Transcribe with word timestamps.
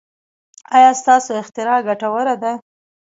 ایا 0.75 0.91
ستاسو 1.01 1.31
اختراع 1.41 1.79
ګټوره 1.87 2.35
ده؟ 2.43 2.53